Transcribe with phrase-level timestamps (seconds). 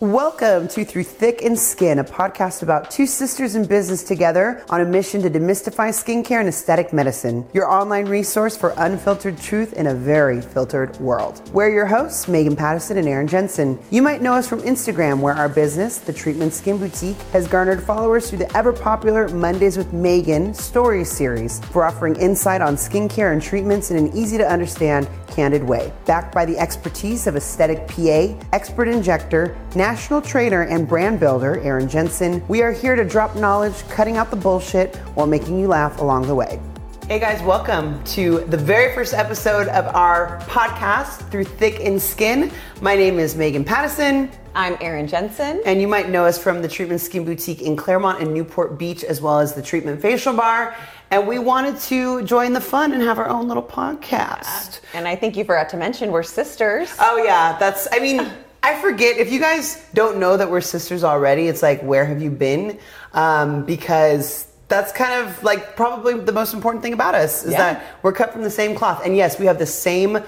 [0.00, 4.80] Welcome to Through Thick and Skin, a podcast about two sisters in business together on
[4.80, 7.46] a mission to demystify skincare and aesthetic medicine.
[7.54, 11.48] Your online resource for unfiltered truth in a very filtered world.
[11.54, 13.78] We're your hosts, Megan Patterson and Erin Jensen.
[13.92, 17.80] You might know us from Instagram, where our business, the Treatment Skin Boutique, has garnered
[17.80, 23.32] followers through the ever popular Mondays with Megan story series for offering insight on skincare
[23.32, 25.92] and treatments in an easy to understand, candid way.
[26.04, 31.86] Backed by the expertise of aesthetic PA, expert injector, national trainer, and brand builder, Erin
[31.86, 36.00] Jensen, we are here to drop knowledge, cutting out the bullshit while making you laugh
[36.00, 36.58] along the way.
[37.06, 42.50] Hey guys, welcome to the very first episode of our podcast, Through Thick and Skin.
[42.80, 44.30] My name is Megan Patterson.
[44.54, 45.60] I'm Erin Jensen.
[45.66, 49.04] And you might know us from the Treatment Skin Boutique in Claremont and Newport Beach,
[49.04, 50.74] as well as the Treatment Facial Bar.
[51.10, 54.80] And we wanted to join the fun and have our own little podcast.
[54.94, 56.96] And I think you forgot to mention we're sisters.
[57.00, 57.58] Oh, yeah.
[57.58, 58.32] That's, I mean,
[58.64, 59.18] I forget.
[59.18, 62.78] If you guys don't know that we're sisters already, it's like, where have you been?
[63.12, 67.58] Um, because that's kind of like probably the most important thing about us is Yeah.
[67.74, 69.04] that we're cut from the same cloth.
[69.04, 70.18] And yes, we have the same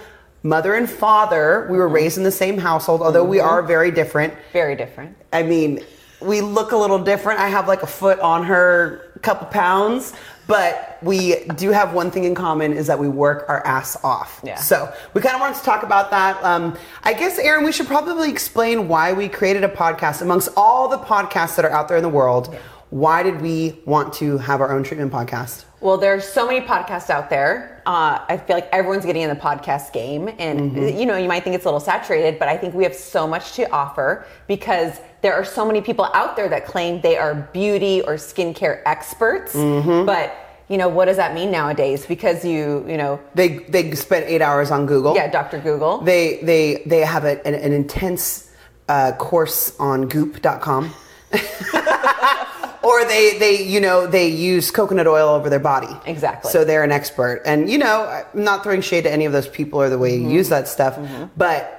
[0.43, 1.67] mother and father.
[1.71, 4.35] We were raised in the same household, although we are very different.
[4.53, 5.17] Very different.
[5.33, 5.83] I mean,
[6.21, 7.41] we look a little different.
[7.41, 10.13] I have like a foot on her, couple pounds,
[10.47, 14.41] but we do have one thing in common is that we work our ass off.
[14.45, 14.57] Yeah.
[14.57, 16.43] So we kind of wanted to talk about that.
[16.45, 20.89] Um, I guess, Erin, we should probably explain why we created a podcast amongst all
[20.89, 22.55] the podcasts that are out there in the world.
[22.91, 25.65] Why did we want to have our own treatment podcast?
[25.81, 27.76] Well, there's so many podcasts out there.
[27.87, 30.99] Uh, I feel like everyone's getting in the podcast game, and Mm-hmm.
[30.99, 33.27] you know, you might think it's a little saturated, but I think we have so
[33.29, 37.35] much to offer because there are so many people out there that claim they are
[37.53, 39.55] beauty or skincare experts.
[39.55, 40.05] Mm-hmm.
[40.05, 40.35] But
[40.69, 42.05] you know, what does that mean nowadays?
[42.07, 45.15] Because you, you know, They they spent eight hours on Google.
[45.15, 45.61] yeah, Dr.
[45.61, 45.99] Google.
[45.99, 48.51] They they they have a, an, an intense
[48.89, 50.91] uh, course on Goop.com.
[52.83, 55.89] or they they you know they use coconut oil over their body.
[56.07, 56.51] Exactly.
[56.51, 57.43] So they're an expert.
[57.45, 58.05] And you know,
[58.35, 60.31] I'm not throwing shade to any of those people or the way Mm-hmm.
[60.31, 60.99] you use that stuff,
[61.37, 61.73] but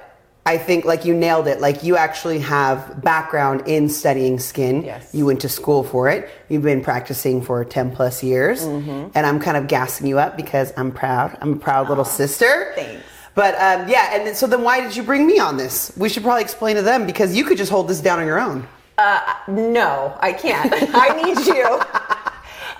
[0.46, 1.60] I think like you nailed it.
[1.60, 4.82] Like you actually have background in studying skin.
[4.82, 5.14] Yes.
[5.14, 6.28] You went to school for it.
[6.48, 8.62] You've been practicing for 10 plus years.
[8.64, 9.08] Mm-hmm.
[9.14, 11.36] And I'm kind of gassing you up because I'm proud.
[11.42, 12.72] I'm a proud little sister.
[12.76, 13.02] thanks.
[13.34, 15.92] But um, yeah, and then, so then why did you bring me on this?
[15.96, 18.40] We should probably explain to them because you could just hold this down on your
[18.40, 18.66] own.
[19.48, 20.72] No, I can't.
[20.94, 21.80] I need you.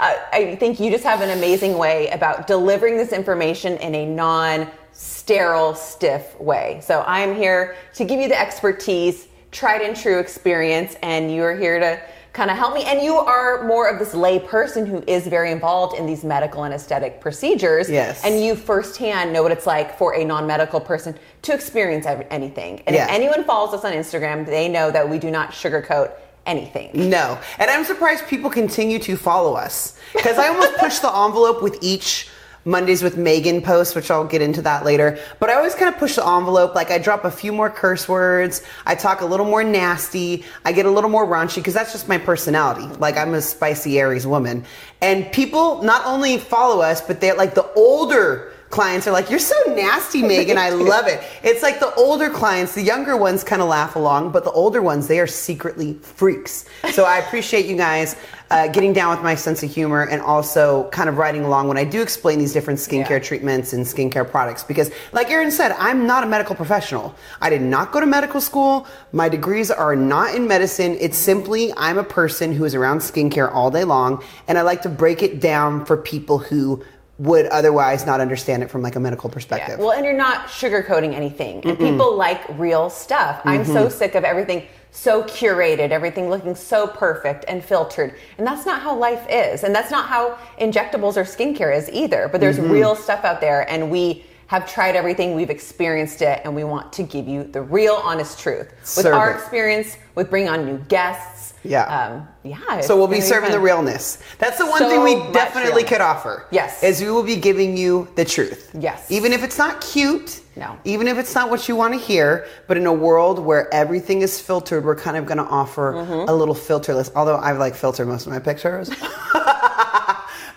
[0.00, 4.06] Uh, I think you just have an amazing way about delivering this information in a
[4.06, 6.78] non sterile, stiff way.
[6.84, 11.80] So I'm here to give you the expertise, tried and true experience, and you're here
[11.80, 12.00] to
[12.38, 12.84] kind of help me.
[12.84, 16.62] And you are more of this lay person who is very involved in these medical
[16.62, 17.90] and aesthetic procedures.
[17.90, 18.24] Yes.
[18.24, 22.80] And you firsthand know what it's like for a non medical person to experience anything.
[22.86, 23.06] And Yeah.
[23.06, 26.12] if anyone follows us on Instagram, they know that we do not sugarcoat
[26.46, 26.90] anything.
[27.10, 27.38] No.
[27.58, 31.76] And I'm surprised people continue to follow us because I almost push the envelope with
[31.82, 32.28] each
[32.68, 35.18] Mondays with Megan post, which I'll get into that later.
[35.40, 36.74] But I always kind of push the envelope.
[36.74, 38.62] Like I drop a few more curse words.
[38.84, 40.44] I talk a little more nasty.
[40.66, 42.86] I get a little more raunchy because that's just my personality.
[42.98, 44.66] Like I'm a spicy Aries woman.
[45.00, 49.38] And people not only follow us, but they're like the older clients are like, You're
[49.38, 50.58] so nasty, Megan.
[50.58, 51.22] I love it.
[51.42, 54.82] It's like the older clients, the younger ones kind of laugh along, but the older
[54.82, 56.66] ones, they are secretly freaks.
[56.92, 58.16] So I appreciate you guys
[58.50, 61.76] uh, getting down with my sense of humor and also kind of riding along when
[61.76, 63.18] I do explain these different skincare Yeah.
[63.18, 64.64] treatments and skincare products.
[64.64, 67.14] Because, like Erin said, I'm not a medical professional.
[67.42, 68.86] I did not go to medical school.
[69.12, 70.96] My degrees are not in medicine.
[71.00, 74.82] It's simply I'm a person who is around skincare all day long, and I like
[74.82, 76.82] to break it down for people who
[77.18, 79.78] would otherwise not understand it from like a medical perspective.
[79.78, 81.64] Well, and you're not sugarcoating anything.
[81.66, 83.40] And people like real stuff.
[83.44, 83.72] I'm Mm-hmm.
[83.72, 88.14] so sick of everything so curated, everything looking so perfect and filtered.
[88.38, 89.64] And that's not how life is.
[89.64, 92.28] And that's not how injectables or skincare is either.
[92.30, 92.70] But there's Mm-hmm.
[92.72, 96.90] real stuff out there and we have tried everything, we've experienced it, and we want
[96.94, 98.70] to give you the real, honest truth.
[98.80, 99.34] With Serve our it.
[99.36, 101.47] experience, with bringing on new guests.
[101.64, 101.84] Yeah.
[101.84, 102.80] Um, yeah.
[102.80, 104.18] So we'll be serving the realness.
[104.38, 106.46] That's the one So thing we definitely could offer.
[106.50, 106.82] Yes.
[106.82, 108.70] Is we will be giving you the truth.
[108.78, 109.10] Yes.
[109.10, 110.40] Even if it's not cute.
[110.56, 110.78] No.
[110.84, 114.22] Even if it's not what you want to hear, but in a world where everything
[114.22, 116.28] is filtered, we're kind of going to offer Mm-hmm.
[116.28, 117.10] a little filterless.
[117.14, 118.90] Although I like filter most of my pictures.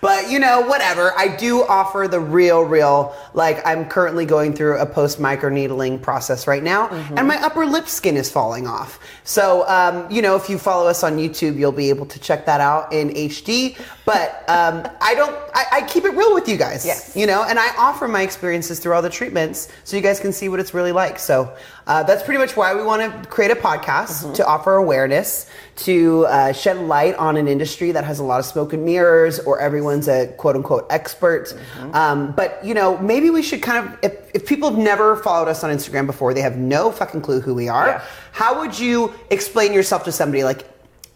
[0.01, 1.13] but you know, whatever.
[1.17, 3.15] I do offer the real, real.
[3.33, 7.17] Like I'm currently going through a post microneedling process right now, Mm-hmm.
[7.17, 8.99] and my upper lip skin is falling off.
[9.23, 12.45] So, um, you know, if you follow us on YouTube, you'll be able to check
[12.47, 13.77] that out in HD.
[14.05, 15.35] But um, I don't.
[15.53, 16.85] I, I keep it real with you guys.
[16.85, 17.15] Yes.
[17.15, 20.33] You know, and I offer my experiences through all the treatments, so you guys can
[20.33, 21.19] see what it's really like.
[21.19, 21.55] So
[21.87, 26.25] uh, that's pretty much why we want to create a podcast to offer awareness, to
[26.25, 29.59] uh, shed light on an industry that has a lot of smoke and mirrors, or
[29.91, 31.53] everyone's a quote unquote expert.
[31.93, 35.47] Um, but you know, maybe we should kind of, if, if people have never followed
[35.47, 37.87] us on Instagram before, they have no fucking clue who we are.
[37.87, 38.03] Yeah.
[38.31, 40.67] How would you explain yourself to somebody, like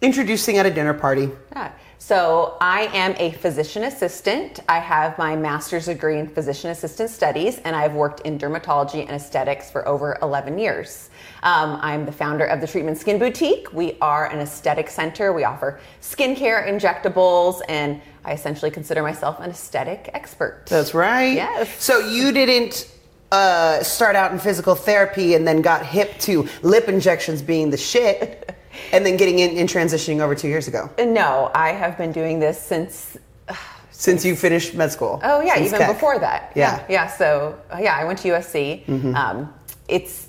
[0.01, 1.29] introducing at a dinner party?
[1.53, 1.71] Yeah.
[1.97, 4.59] So I am a physician assistant.
[4.69, 9.11] I have my master's degree in physician assistant studies, and I've worked in dermatology and
[9.11, 11.09] aesthetics for over 11 years.
[11.43, 13.73] Um, I'm the founder of the Treatment Skin Boutique.
[13.73, 15.33] We are an aesthetic center.
[15.33, 20.65] We offer skincare, injectables, and I essentially consider myself an aesthetic expert.
[20.67, 21.33] That's right.
[21.33, 21.81] Yes.
[21.83, 22.91] So you didn't
[23.31, 27.77] uh, start out in physical therapy and then got hip to lip injections being the
[27.77, 28.54] shit,
[28.91, 30.89] and then getting in and transitioning over two years ago.
[30.97, 33.17] no, I have been doing this since
[33.91, 35.21] Since you finished med school.
[35.23, 36.51] Oh yeah, even before that.
[36.53, 36.79] Yeah.
[36.79, 36.91] Mm-hmm.
[36.91, 37.07] yeah.
[37.07, 39.15] So uh, yeah, I went to USC.
[39.15, 39.53] Um,
[39.87, 40.27] it's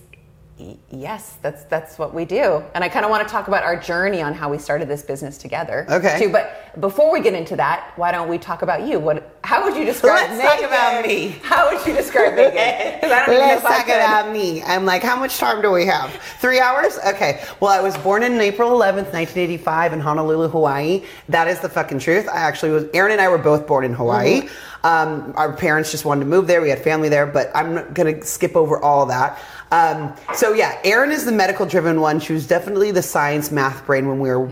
[0.91, 3.77] yes, that's that's what we do, and I kind of want to talk about our
[3.79, 5.87] journey on how we started this business together.
[5.91, 6.19] Okay.
[6.19, 8.99] Too, but before we get into that, why don't we talk about you?
[8.99, 9.37] What?
[9.45, 10.31] How would you describe?
[10.31, 10.69] Let's talk Megan?
[10.69, 11.29] about me.
[11.43, 13.01] How would you describe Megan?
[13.01, 14.63] 'Cause I don't Let's talk about me.
[14.63, 16.11] I'm like, how much time do we have?
[16.41, 16.99] Three hours?
[17.07, 17.45] Okay.
[17.61, 21.05] Well, I was born in April 11th, 1985 in Honolulu, Hawaii.
[21.29, 22.29] That is the fucking truth.
[22.29, 24.43] I actually was, Erin and I were both born in Hawaii.
[24.43, 24.87] Mm-hmm.
[24.87, 26.61] Um, our parents just wanted to move there.
[26.61, 29.39] We had family there, but I'm not going to skip over all that.
[29.71, 32.21] Um, so yeah, Erin is the medical driven one.
[32.21, 34.49] She was definitely the science math brain when we were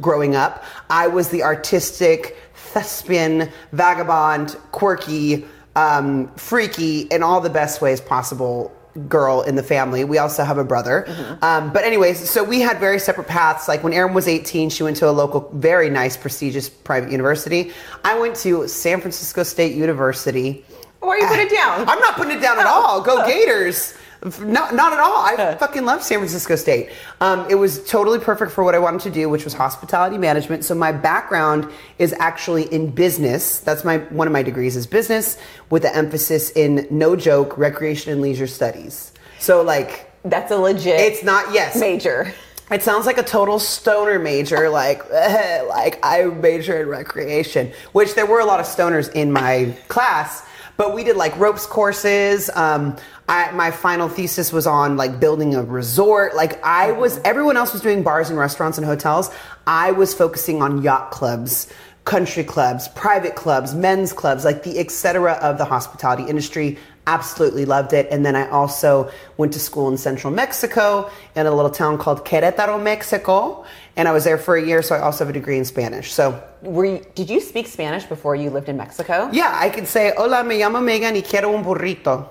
[0.00, 0.64] growing up.
[0.90, 5.44] I was the artistic, thespian, vagabond, quirky,
[5.76, 8.72] um, freaky, in all the best ways possible
[9.08, 10.04] girl in the family.
[10.04, 11.04] We also have a brother.
[11.42, 13.66] Um, but anyways, so we had very separate paths.
[13.66, 17.72] Like when Erin was 18, she went to a local, very nice, prestigious private university.
[18.04, 20.64] I went to San Francisco State University.
[21.00, 21.88] Why are you putting it down?
[21.88, 23.00] I'm not putting it down at all.
[23.00, 23.94] Go Gators.
[24.40, 25.16] Not, not at all.
[25.24, 26.88] I fucking love San Francisco State.
[27.20, 30.64] Um, it was totally perfect for what I wanted to do, which was hospitality management.
[30.64, 33.60] So my background is actually in business.
[33.60, 35.36] That's my one of my degrees is business
[35.68, 39.12] with an emphasis in no joke recreation and leisure studies.
[39.38, 40.98] So like That's a legit.
[41.00, 42.32] it's not yes major.
[42.70, 45.06] it sounds like a total stoner major, like
[45.68, 50.43] like I major in recreation, which there were a lot of stoners in my class,
[50.76, 52.50] but we did like ropes courses.
[52.54, 52.96] Um,
[53.28, 56.34] I, my final thesis was on like building a resort.
[56.34, 59.30] Like I was, everyone else was doing bars and restaurants and hotels.
[59.66, 61.68] I was focusing on yacht clubs,
[62.04, 67.64] country clubs, private clubs, men's clubs, like the et cetera of the hospitality industry absolutely
[67.64, 68.08] loved it.
[68.10, 72.24] And then I also went to school in central Mexico in a little town called
[72.24, 73.64] Querétaro, Mexico.
[73.96, 76.12] And I was there for a year, so I also have a degree in Spanish.
[76.12, 79.28] So, Were you, did you speak Spanish before you lived in Mexico?
[79.32, 82.28] yeah, I could say, Hola, me llamo Megan y quiero un burrito.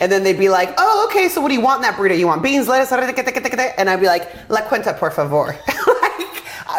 [0.00, 2.18] And then they'd be like, oh, okay, so what do you want in that burrito?
[2.18, 5.54] You want beans, lettuce, and I'd be like, la cuenta, por favor.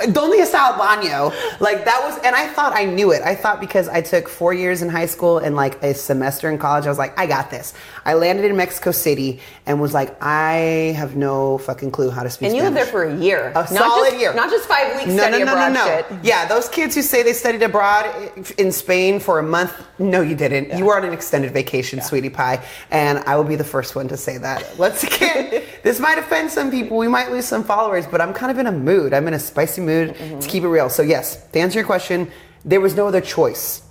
[0.08, 1.34] ¿dónde está el baño?
[1.60, 3.22] Like, that was, and I thought I knew it.
[3.22, 6.58] I thought because I took four years in high school and like a semester in
[6.58, 7.74] college, I was like, I got this.
[8.06, 12.30] I landed in Mexico City and was like, I have no fucking clue how to
[12.30, 13.50] speak And you lived there for a year.
[13.50, 14.34] A not solid just, year.
[14.34, 15.86] Not just five weeks No, no, no, abroad no, no.
[15.86, 16.06] shit.
[16.24, 18.06] Yeah, those kids who say they studied abroad
[18.58, 20.78] in Spain for a month, no, you didn't.
[20.78, 24.08] You were on an extended vacation, sweetie pie, and I will be the first one
[24.08, 24.66] to say that.
[24.78, 26.98] Once again, this might offend some people.
[26.98, 29.14] We might lose some followers, but I'm kind of in a mood.
[29.14, 30.40] I'm in a spicy mood to mm-hmm.
[30.40, 30.90] keep it real.
[30.90, 32.32] So yes, to answer your question,
[32.64, 33.82] there was no other choice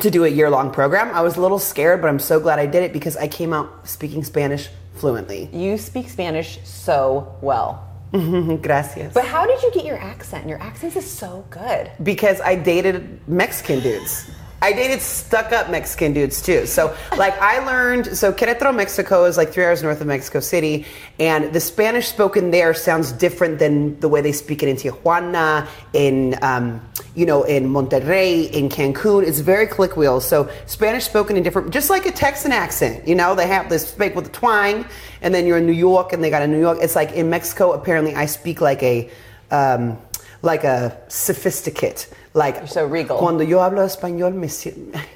[0.00, 1.14] to do a year-long program.
[1.14, 3.52] I was a little scared, but I'm so glad I did it because I came
[3.52, 5.48] out speaking Spanish fluently.
[5.52, 7.88] You speak Spanish so well.
[8.12, 8.56] Mm-hmm.
[8.56, 9.14] Gracias.
[9.14, 10.48] But how did you get your accent?
[10.48, 11.90] Your accent is so good.
[12.02, 14.30] because I dated Mexican dudes.
[14.62, 16.66] I dated stuck up Mexican dudes too.
[16.66, 20.86] So, like, I learned, so Querétaro, Mexico is like three hours north of Mexico City,
[21.18, 25.66] and the Spanish spoken there sounds different than the way they speak it in Tijuana,
[25.94, 26.80] in, um,
[27.16, 29.26] you know, in Monterrey, in Cancun.
[29.26, 30.20] It's very colloquial.
[30.20, 33.88] So, Spanish spoken in different, just like a Texan accent, you know, they have this
[33.88, 34.86] speak with a twang,
[35.22, 36.78] and then you're in New York and they got a New York.
[36.80, 39.10] It's like in Mexico, apparently, I speak like a,
[39.50, 39.98] um,
[40.42, 42.08] like a sophisticate.
[42.34, 43.18] Like You're so regal.
[43.18, 44.48] Cuando yo hablo español, me,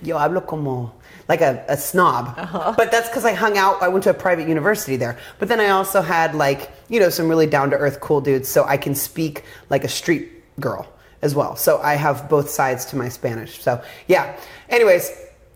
[0.03, 0.93] yo hablo como
[1.29, 2.35] like a, a snob.
[2.37, 2.75] Uh-huh.
[2.77, 3.83] But that's because I hung out.
[3.83, 5.19] I went to a private university there.
[5.39, 8.49] But then I also had like you know some really down to earth cool dudes,
[8.49, 10.31] so I can speak like a street
[10.61, 10.87] girl
[11.23, 11.57] as well.
[11.57, 13.63] So I have both sides to my Spanish.
[13.63, 14.37] So yeah.
[14.69, 15.11] Anyways,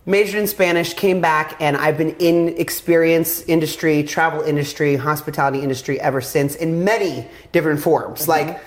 [0.06, 6.00] majored in Spanish, came back, and I've been in experience industry, travel industry, hospitality industry
[6.00, 8.28] ever since in many different forms.
[8.28, 8.60] Like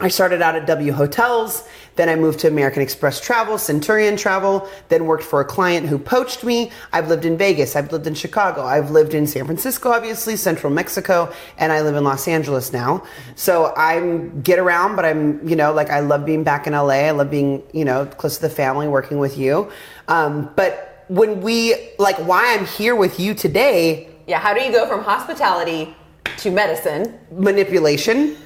[0.00, 1.66] I started out at W Hotels,
[1.96, 5.98] then I moved to American Express Travel, Centurion Travel, then worked for a client who
[5.98, 6.70] poached me.
[6.92, 10.72] I've lived in Vegas, I've lived in Chicago, I've lived in San Francisco, obviously, central
[10.72, 13.02] Mexico, and I live in Los Angeles now.
[13.34, 17.06] So I'm get around, but I'm, you know, like I love being back in LA.
[17.06, 19.70] I love being, you know, close to the family, working with you.
[20.08, 24.70] Um, but when we, like, why I'm here with you today, Yeah, how do you
[24.70, 25.94] go from hospitality
[26.38, 27.18] to medicine?
[27.32, 28.36] manipulation,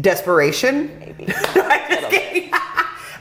[0.00, 0.98] desperation.
[1.00, 1.26] Maybe.
[1.54, 2.50] I'm just kidding.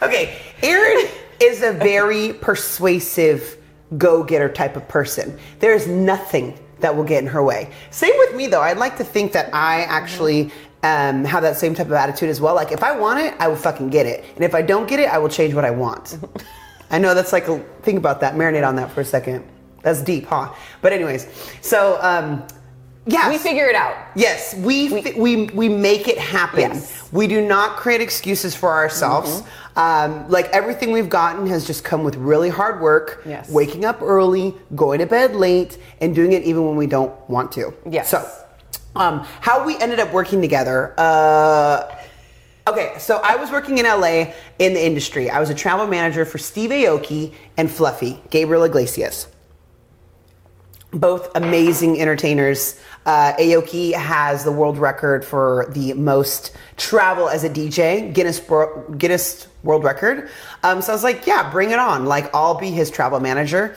[0.02, 1.08] Okay, Erin
[1.40, 3.58] is a very persuasive
[3.98, 5.38] go-getter type of person.
[5.60, 7.72] There's nothing that will get in her way.
[7.92, 8.62] Same with me though.
[8.62, 10.52] I'd like to think that I actually
[10.84, 12.56] um, have that same type of attitude as well.
[12.56, 15.00] Like if I want it, I will fucking get it, and if I don't get
[15.00, 16.18] it, I will change what I want.
[16.92, 18.36] I know that's like a, think about that.
[18.36, 19.44] Marinate on that for a second.
[19.82, 20.54] That's deep, huh?
[20.82, 21.28] But anyways,
[21.62, 22.46] so um,
[23.08, 23.96] yeah, We figure it out.
[24.16, 26.60] Yes, we we, we we make it happen.
[26.60, 27.08] Yes.
[27.12, 29.42] We do not create excuses for ourselves.
[29.42, 29.65] Mm-hmm.
[29.76, 33.22] Um, like everything we've gotten has just come with really hard work.
[33.26, 33.50] Yes.
[33.50, 37.52] Waking up early, going to bed late, and doing it even when we don't want
[37.54, 37.74] to.
[37.90, 38.10] Yes.
[38.10, 38.26] So,
[38.96, 40.94] um, how we ended up working together.
[40.98, 41.94] Uh,
[42.68, 45.30] okay, so I was working in LA in the industry.
[45.30, 49.28] I was a travel manager for Steve Aoki and Fluffy, Gabriel Iglesias
[50.96, 52.80] both amazing entertainers.
[53.06, 58.42] Uh, Aoki has the world record for the most travel as a DJ, Guinness
[58.98, 60.30] Guinness World Record.
[60.64, 62.06] Um, so I was like, yeah, bring it on.
[62.06, 63.76] Like, I'll be his travel manager.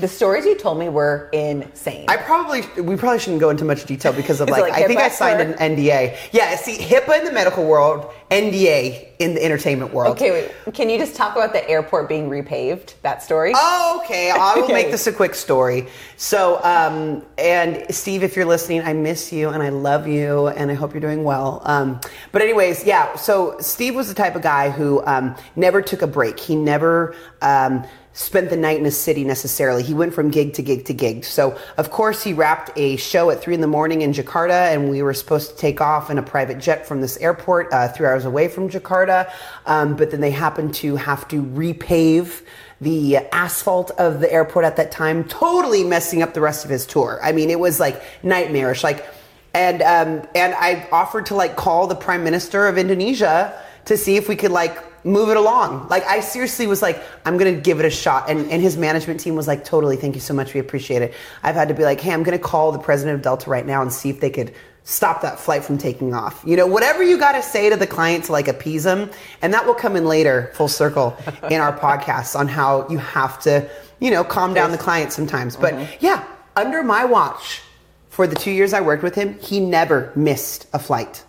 [0.00, 2.06] The stories you told me were insane.
[2.08, 5.00] I probably we probably shouldn't go into much detail because of like, like I think
[5.00, 6.16] I signed or- an NDA.
[6.32, 10.16] Yeah, see, HIPAA in the medical world, NDA in the entertainment world.
[10.16, 10.30] okay,
[10.64, 10.74] wait.
[10.74, 12.94] Can you just talk about the airport being repaved?
[13.02, 13.52] That story?
[13.54, 14.30] Oh, okay.
[14.30, 14.72] I will Okay.
[14.72, 15.86] make this a quick story.
[16.16, 20.70] So, um, and Steve, if you're listening, I miss you and I love you and
[20.70, 21.60] I hope you're doing well.
[21.64, 22.00] Um,
[22.32, 23.14] but anyways, yeah.
[23.16, 26.40] So Steve was the type of guy who um, never took a break.
[26.40, 27.14] He never.
[27.42, 27.84] Um,
[28.14, 29.82] spent the night in a city necessarily.
[29.82, 31.24] He went from gig to gig to gig.
[31.24, 34.90] So, of course, he wrapped a show at three in the morning in Jakarta, and
[34.90, 38.06] we were supposed to take off in a private jet from this airport, uh, three
[38.06, 39.32] hours away from Jakarta.
[39.64, 42.42] Um, but then they happened to have to repave
[42.80, 46.84] the asphalt of the airport at that time, totally messing up the rest of his
[46.84, 47.18] tour.
[47.22, 48.82] I mean, it was like nightmarish.
[48.82, 49.06] Like,
[49.54, 54.16] and um, and I offered to like call the prime minister of Indonesia to see
[54.16, 55.88] if we could like move it along.
[55.88, 58.30] Like, I seriously was like, I'm gonna give it a shot.
[58.30, 61.14] And and his management team was like, totally, thank you so much, we appreciate it.
[61.42, 63.82] I've had to be like, hey, I'm gonna call the president of Delta right now
[63.82, 64.52] and see if they could
[64.84, 66.42] stop that flight from taking off.
[66.46, 69.54] You know, whatever you got to say to the client to like appease them, and
[69.54, 71.16] that will come in later, full circle,
[71.50, 73.68] in our podcasts on how you have to,
[74.00, 75.56] you know, calm down the client sometimes.
[75.56, 76.04] But mm-hmm.
[76.04, 76.24] yeah,
[76.56, 77.62] under my watch,
[78.08, 81.24] for the two years I worked with him, he never missed a flight.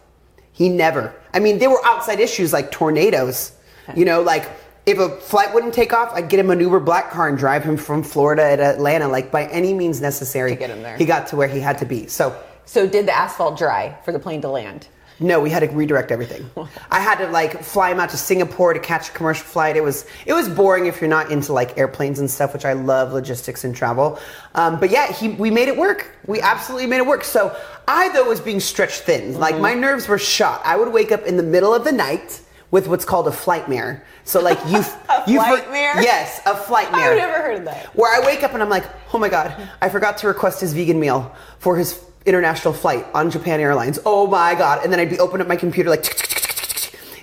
[0.51, 1.15] He never.
[1.33, 3.53] I mean, there were outside issues like tornadoes.
[3.95, 4.49] You know, like
[4.85, 7.63] if a flight wouldn't take off, I'd get him an Uber black car and drive
[7.63, 10.97] him from Florida to Atlanta, like by any means necessary To get him there.
[10.97, 12.07] He got to where he had to be.
[12.07, 12.35] So
[12.65, 14.87] so did the asphalt dry for the plane to land?
[15.19, 16.49] no, we had to redirect everything.
[16.91, 19.75] I had to like fly him out to Singapore to catch a commercial flight.
[19.75, 22.73] It was it was boring if you're not into like airplanes and stuff, which I
[22.73, 24.19] love logistics and travel.
[24.55, 26.11] Um, but yeah, he we made it work.
[26.25, 27.23] We absolutely made it work.
[27.23, 27.55] So
[27.87, 29.39] I though was being stretched thin.
[29.39, 30.61] Like my nerves were shot.
[30.65, 32.41] I would wake up in the middle of the night
[32.73, 34.03] with what's called a flight mare.
[34.23, 36.01] So like you, A you flight mare?
[36.01, 37.11] Yes, a flight mare.
[37.11, 37.85] I've never heard of that.
[37.95, 40.73] Where I wake up and I'm like, oh my god, I forgot to request his
[40.73, 43.99] vegan meal for his international flight on Japan Airlines.
[44.07, 44.83] Oh my god!
[44.83, 46.03] And then I'd be open up my computer like,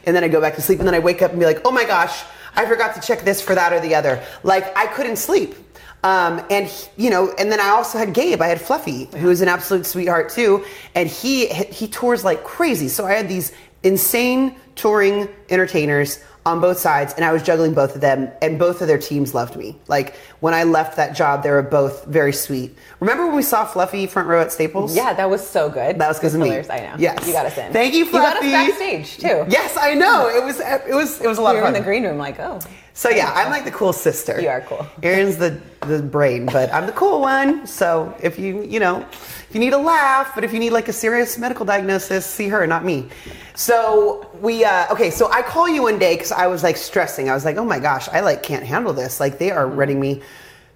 [0.06, 1.62] and then I go back to sleep, and then I wake up and be like,
[1.64, 2.22] oh my gosh,
[2.54, 4.22] I forgot to check this for that or the other.
[4.44, 5.56] Like I couldn't sleep.
[6.04, 8.40] Um, and he- you know, and then I also had Gabe.
[8.40, 10.64] I had Fluffy, who is an absolute sweetheart too,
[10.94, 12.86] and he he tours like crazy.
[12.86, 13.50] So I had these
[13.82, 18.80] insane touring entertainers on both sides, and I was juggling both of them, and both
[18.80, 19.76] of their teams loved me.
[19.88, 22.74] Like when I left that job, they were both very sweet.
[22.98, 24.96] Remember when we saw Fluffy front row at Staples?
[24.96, 25.98] Yeah, that was so good.
[25.98, 26.50] That was because of me.
[26.50, 26.94] I know.
[26.98, 27.26] Yes.
[27.26, 27.72] You got us in.
[27.72, 29.44] Thank you, You got us backstage too.
[29.48, 30.28] Yes, I know.
[30.28, 32.16] It was it was it was a lot We of were in the green room
[32.16, 32.58] like, oh.
[33.00, 34.38] So yeah, I'm like the cool sister.
[34.38, 34.86] You are cool.
[35.02, 37.66] Erin's the the brain, but I'm the cool one.
[37.66, 40.86] So if you you know if you need a laugh, but if you need like
[40.86, 43.08] a serious medical diagnosis, see her, not me.
[43.54, 45.08] So we uh, okay.
[45.08, 47.30] So I call you one day because I was like stressing.
[47.30, 49.18] I was like, oh my gosh, I like can't handle this.
[49.18, 50.20] Like they are running me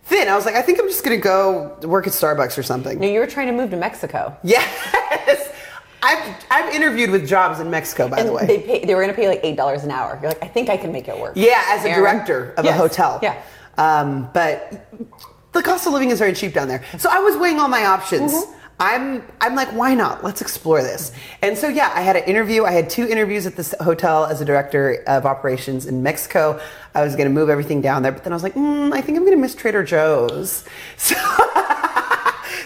[0.05, 0.27] thin.
[0.27, 3.01] I was like, I think I'm just gonna go work at Starbucks or something.
[3.01, 4.35] No, you were trying to move to Mexico.
[4.43, 5.51] Yes.
[6.05, 8.47] I've I've interviewed with jobs in Mexico, by and the way.
[8.47, 10.19] they pay, they were going to pay like eight dollars an hour.
[10.21, 11.33] You're like, I think I can make it work.
[11.37, 12.01] yeah, as a Erin.
[12.01, 12.75] director of Yes.
[12.75, 13.19] a hotel.
[13.23, 13.41] Yeah.
[13.79, 14.87] Um, but
[15.53, 16.85] the cost of living is very cheap down there.
[16.99, 18.33] So I was weighing all my options.
[18.33, 18.53] Mm-hmm.
[18.81, 20.25] I'm I'm like, why not?
[20.25, 21.13] Let's explore this.
[21.43, 22.65] And so yeah, I had an interview.
[22.65, 26.61] I had two interviews at this hotel as a director of operations in Mexico.
[26.95, 29.01] I was going to move everything down there, but then I was like, mm, I
[29.01, 30.65] think I'm going to miss Trader Joe's.
[30.97, 31.15] So.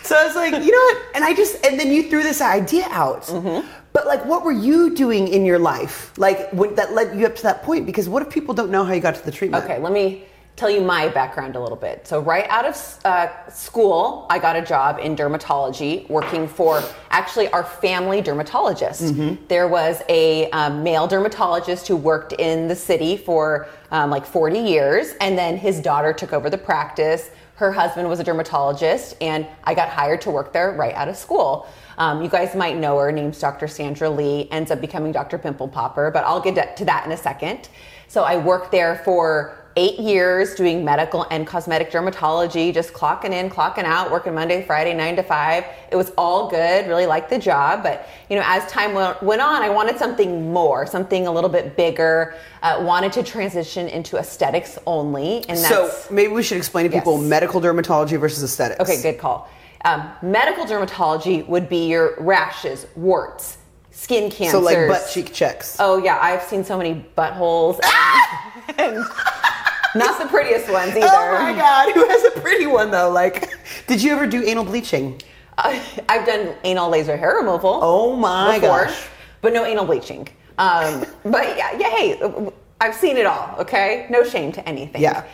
[0.09, 1.17] So I was like, you know what?
[1.17, 3.25] And I just, and then you threw this idea out.
[3.25, 3.69] Mm-hmm.
[3.93, 6.17] But like, what were you doing in your life?
[6.17, 7.85] Like, when, that led you up to that point?
[7.85, 9.65] Because what if people don't know how you got to the treatment?
[9.65, 10.25] Okay, let me
[10.57, 12.07] tell you my background a little bit.
[12.07, 17.51] So, right out of uh, school, I got a job in dermatology working for actually
[17.51, 19.15] our family dermatologist.
[19.49, 24.59] There was a um, male dermatologist who worked in the city for um, like 40
[24.59, 27.29] years, and then his daughter took over the practice.
[27.59, 31.17] Her husband was a dermatologist, and I got hired to work there right out of
[31.17, 31.67] school.
[31.99, 33.11] Um, you guys might know her.
[33.11, 33.67] Name's Dr.
[33.67, 34.47] Sandra Lee.
[34.53, 35.39] Ends up becoming Dr.
[35.39, 37.69] Pimple Popper, but I'll get to that in a second.
[38.07, 43.49] So I worked there for eight years doing medical and cosmetic dermatology, just clocking in,
[43.49, 45.65] clocking out, working Monday, Friday, nine to five.
[45.93, 46.89] It was all good.
[46.89, 50.85] Really liked the job, but you know, as time went on, I wanted something more,
[50.85, 52.35] something a little bit bigger.
[52.61, 57.21] Uh, wanted to transition into aesthetics only, and So maybe we should explain to people
[57.21, 57.31] Yes.
[57.31, 58.81] medical dermatology versus aesthetics.
[58.81, 59.49] Okay, good call.
[59.85, 63.59] Um, medical dermatology would be your rashes, warts,
[63.93, 64.51] skin cancers.
[64.51, 65.77] So like butt cheek checks.
[65.79, 67.79] Oh yeah, I've seen so many buttholes.
[68.77, 69.05] and
[69.99, 71.07] not the prettiest ones either.
[71.07, 73.11] Oh my god, who has a pretty one though?
[73.11, 73.49] Like,
[73.87, 75.21] did you ever do anal bleaching?
[75.59, 75.79] Uh,
[76.09, 77.81] I've done anal laser hair removal.
[77.83, 79.07] Oh my before, gosh.
[79.43, 80.29] But no anal bleaching.
[80.59, 82.51] Um, but yeah, yeah, hey,
[82.81, 83.55] I've seen it all.
[83.59, 85.01] Okay, no shame to anything.
[85.03, 85.25] Yeah.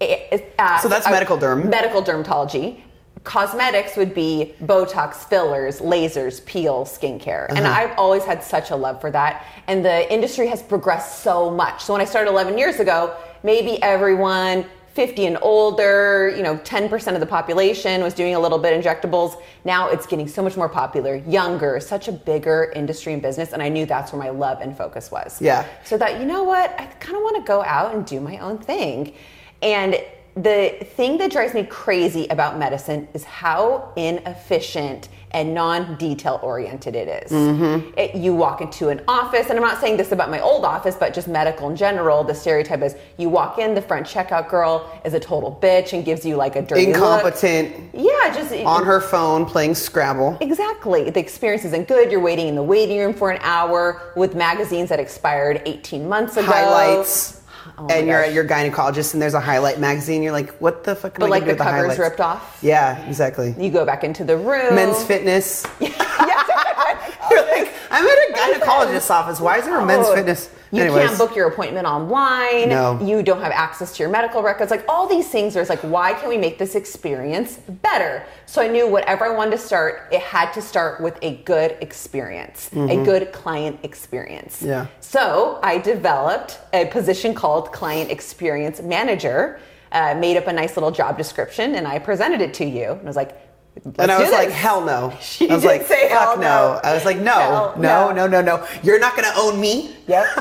[0.00, 1.68] It- it- uh, So that's I- medical derm.
[1.68, 2.80] Medical dermatology.
[3.24, 7.46] Cosmetics would be Botox, fillers, lasers, peel, skincare.
[7.50, 7.80] And Uh-huh.
[7.90, 9.44] I've always had such a love for that.
[9.68, 11.82] And the industry has progressed so much.
[11.84, 14.64] So when I started 11 years ago, maybe everyone
[14.94, 19.40] 50 and older, you know, 10% of the population was doing a little bit injectables.
[19.64, 23.52] Now it's getting so much more popular, younger, such a bigger industry and business.
[23.54, 25.40] And I knew that's where my love and focus was.
[25.40, 25.64] Yeah.
[25.84, 28.36] So that, you know what, I kind of want to go out and do my
[28.38, 29.14] own thing.
[29.62, 29.96] And
[30.34, 37.24] the thing that drives me crazy about medicine is how inefficient and non-detail oriented it
[37.24, 37.32] is.
[37.32, 37.98] Mm-hmm.
[37.98, 40.94] It- you walk into an office, and I'm not saying this about my old office,
[40.94, 42.22] but just medical in general.
[42.22, 46.04] The stereotype is you walk in, the front checkout girl is a total bitch and
[46.04, 46.94] gives you like a dirty look.
[46.96, 50.36] Incompetent, Yeah, just on her phone playing Scrabble.
[50.40, 51.08] Exactly.
[51.10, 52.10] The experience isn't good.
[52.12, 56.36] You're waiting in the waiting room for an hour with magazines that expired 18 months
[56.36, 56.46] ago.
[56.46, 57.41] Highlights.
[57.78, 60.22] Oh and you're at your gynecologist, and there's a highlight magazine.
[60.22, 61.98] You're like, what the fuck am But I like the the cover's highlights?
[61.98, 62.58] ripped off.
[62.62, 63.54] Yeah, exactly.
[63.58, 64.74] You go back into the room.
[64.74, 65.64] Men's fitness.
[65.80, 69.40] You're like, I'm at a gynecologist's office.
[69.40, 70.50] Why is there a men's Oh, fitness?
[70.72, 71.06] You Anyways.
[71.08, 72.70] can't book your appointment online.
[72.70, 72.98] No.
[73.02, 74.70] You don't have access to your medical records.
[74.70, 78.24] Like all these things, there's like, why can we make this experience better?
[78.46, 81.76] So I knew whatever I wanted to start, it had to start with a good
[81.82, 84.56] experience, a good client experience.
[84.60, 84.68] Mm-hmm.
[84.68, 84.86] Yeah.
[85.00, 89.60] So I developed a position called Client Experience Manager,
[89.92, 92.92] uh, made up a nice little job description, and I presented it to you.
[92.92, 93.36] And I was like,
[93.84, 95.12] And "Let's I do was like, hell no.
[95.20, 96.42] She I was like, say fuck hell no.
[96.42, 96.80] no.
[96.84, 98.12] I was like, no, no, no.
[98.12, 98.66] no, no, no.
[98.82, 99.94] You're not gonna own me.
[100.06, 100.26] Yep.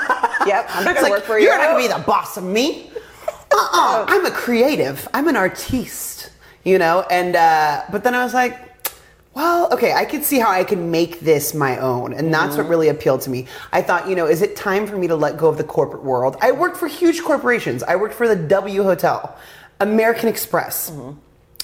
[0.48, 0.70] Yep.
[0.72, 1.46] I'm not It's gonna work for you.
[1.46, 2.90] You're not gonna be the boss of me.
[3.52, 4.06] Uh-uh.
[4.08, 5.08] I'm a creative.
[5.14, 6.32] I'm an artiste.
[6.64, 7.06] You know.
[7.12, 8.58] And uh, but then I was like,
[9.36, 12.58] well, okay, I could see how I can make this my own, and that's Mm-hmm.
[12.64, 13.48] what really appealed to me.
[13.72, 16.04] I thought, you know, is it time for me to let go of the corporate
[16.04, 16.36] world?
[16.42, 17.82] I worked for huge corporations.
[17.84, 19.34] I worked for the W Hotel,
[19.80, 20.90] American Express.
[20.90, 21.18] Mm-hmm.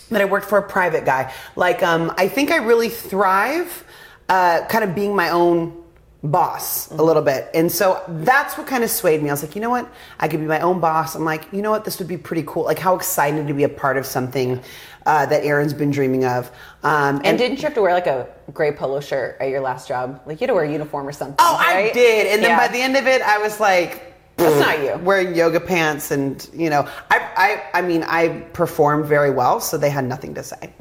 [0.10, 1.34] Then I worked for a private guy.
[1.56, 3.84] Like, um, I think I really thrive,
[4.30, 5.84] uh, kind of being my own
[6.24, 7.50] boss a little bit.
[7.54, 9.30] And so that's what kind of swayed me.
[9.30, 9.90] I was like, you know what?
[10.20, 11.16] I could be my own boss.
[11.16, 11.86] I'm like, you know what?
[11.86, 12.64] This would be pretty cool.
[12.64, 14.62] Like, how excited to be a part of something
[15.06, 16.52] uh, that Erin's been dreaming of.
[16.84, 19.88] Um, And didn't you have to wear like a gray polo shirt at your last
[19.88, 20.22] job?
[20.26, 21.36] Like you had to wear a uniform or something.
[21.40, 22.28] oh, I did.
[22.28, 22.58] And then Yeah.
[22.58, 24.07] by the end of it, I was like,
[24.38, 25.04] that's not you.
[25.04, 29.78] wearing yoga pants and you know I, I i mean i performed very well so
[29.78, 30.72] they had nothing to say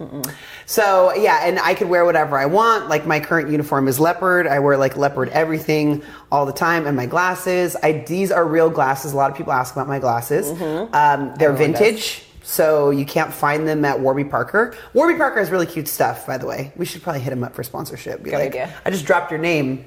[0.66, 4.46] so yeah and i could wear whatever i want like my current uniform is leopard
[4.46, 8.68] i wear like leopard everything all the time and my glasses i these are real
[8.70, 11.80] glasses a lot of people ask about my glasses um, they're Everyone does.
[11.80, 14.76] vintage so you can't find them at Warby Parker.
[14.94, 16.72] Warby Parker has really cute stuff, by the way.
[16.76, 18.22] We should probably hit them up for sponsorship.
[18.22, 18.72] Be Good like, idea.
[18.84, 19.84] I just dropped your name,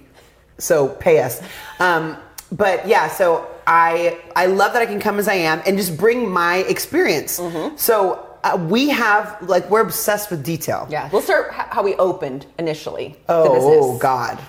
[0.57, 1.41] so pay us.
[1.79, 2.17] Um,
[2.51, 5.95] but yeah, so I I love that I can come as I am and just
[5.95, 7.39] bring my experience.
[7.39, 7.77] Mm-hmm.
[7.77, 10.87] So uh, we have like we're obsessed with detail.
[10.89, 13.15] Yeah, we'll start how we opened initially.
[13.27, 13.97] the Oh.
[13.99, 14.39] God,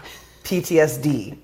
[0.45, 1.37] PTSD.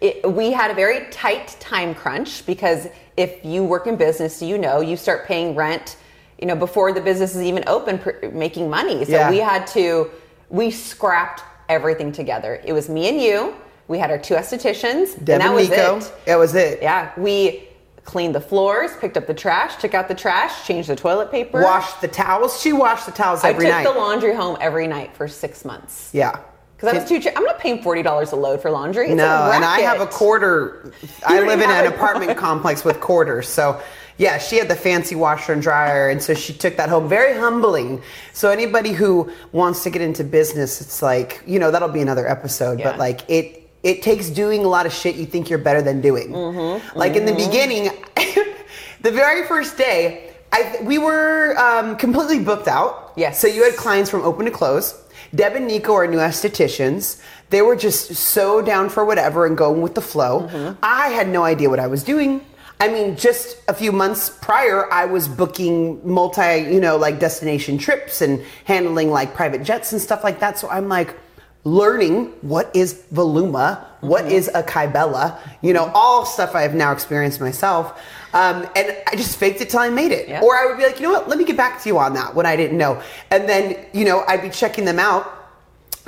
[0.00, 4.56] it, we had a very tight time crunch because if you work in business, you
[4.56, 5.96] know you start paying rent,
[6.40, 9.04] you know, before the business is even open, pr- making money.
[9.04, 9.28] So Yeah.
[9.30, 10.10] we had to,
[10.48, 12.60] we scrapped everything together.
[12.64, 13.54] It was me and you.
[13.88, 15.96] We had our two estheticians, Deb and that and was Nico.
[15.98, 16.12] it.
[16.26, 16.82] That was it.
[16.82, 17.68] Yeah, we
[18.04, 21.62] cleaned the floors, picked up the trash, took out the trash, changed the toilet paper.
[21.62, 22.60] Washed the towels.
[22.60, 23.80] She washed the towels every night.
[23.80, 23.94] I took night.
[23.94, 26.10] the laundry home every night for six months.
[26.12, 26.38] yeah.
[26.76, 27.32] Because I was too cheap.
[27.36, 29.06] I'm not paying forty dollars a load for laundry.
[29.06, 30.92] It's No, and I have a quarter.
[31.26, 33.80] I live in an apartment complex with quarters, so
[34.16, 37.08] yeah, she had the fancy washer and dryer, and so she took that home.
[37.08, 38.02] Very humbling.
[38.32, 42.26] So anybody who wants to get into business, it's like you know that'll be another
[42.28, 42.90] episode, Yeah.
[42.90, 43.61] but like it.
[43.82, 46.28] It takes doing a lot of shit you think you're better than doing.
[46.28, 46.98] Mm-hmm.
[46.98, 47.90] Like in the beginning,
[49.00, 53.12] the very first day, I, we were um, completely booked out.
[53.16, 53.40] Yes.
[53.40, 55.02] So you had clients from open to close.
[55.34, 57.20] Deb and Nico are new estheticians.
[57.50, 60.42] They were just so down for whatever and going with the flow.
[60.42, 60.78] Mm-hmm.
[60.82, 62.44] I had no idea what I was doing.
[62.80, 67.78] I mean, just a few months prior, I was booking multi, you know, like destination
[67.78, 70.58] trips and handling like private jets and stuff like that.
[70.58, 71.16] So I'm like
[71.64, 76.92] learning what is Voluma, what is a Kybella, you know, all stuff I have now
[76.92, 78.00] experienced myself.
[78.34, 80.28] Um, and I just faked it till I made it.
[80.28, 80.40] Yeah.
[80.42, 82.14] Or I would be like, you know what, let me get back to you on
[82.14, 83.00] that when I didn't know.
[83.30, 85.38] And then, you know, I'd be checking them out.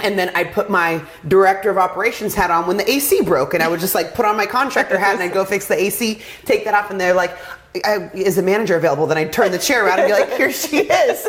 [0.00, 3.62] And then I'd put my director of operations hat on when the AC broke, and
[3.62, 6.20] I would just like put on my contractor hat and I'd go fix the AC,
[6.44, 7.38] take that off, and they're like,
[7.84, 10.52] I, "Is the manager available?" Then I'd turn the chair around and be like, "Here
[10.52, 11.24] she is,"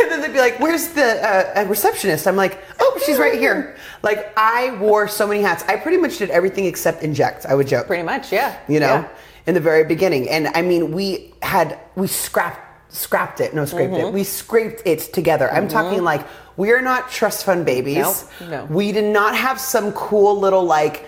[0.00, 3.76] and then they'd be like, "Where's the uh, receptionist?" I'm like, "Oh, she's right here."
[4.02, 5.64] Like I wore so many hats.
[5.66, 7.46] I pretty much did everything except inject.
[7.46, 8.56] I would joke Pretty much, yeah.
[8.68, 9.08] you know, Yeah.
[9.46, 10.28] in the very beginning.
[10.28, 12.60] And I mean, we had we scrapped
[12.94, 14.06] scrapped it, no scraped Mm-hmm.
[14.06, 14.12] it.
[14.12, 15.52] We scraped it together.
[15.52, 18.24] I'm talking like we are not trust fund babies.
[18.40, 18.64] Nope, no.
[18.66, 21.04] We did not have some cool little like